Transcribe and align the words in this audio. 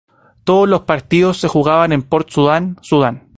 Todos 0.45 0.67
los 0.67 0.81
partidos 0.81 1.37
se 1.39 1.47
jugaron 1.47 1.91
en 1.93 2.01
Port 2.01 2.27
Sudan, 2.31 2.75
Sudán. 2.81 3.27